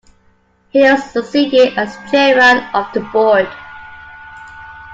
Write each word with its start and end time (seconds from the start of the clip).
Hills 0.71 1.11
succeeded 1.11 1.77
as 1.77 1.95
chairman 2.09 2.67
of 2.73 2.91
the 2.91 3.01
board. 3.13 3.47